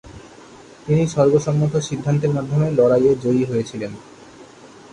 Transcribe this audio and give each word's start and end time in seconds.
তিনি 0.85 1.03
সর্বসম্মত 1.07 1.73
সিদ্ধান্তের 1.79 2.31
মাধ্যমে 2.33 2.67
লড়াইয়ে 2.71 3.11
জয়ী 3.15 3.43
হয়েছিলেন। 3.45 3.91